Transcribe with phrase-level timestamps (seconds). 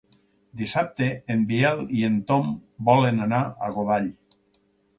[0.61, 2.49] Dissabte en Biel i en Tom
[2.89, 4.13] volen anar a Godall.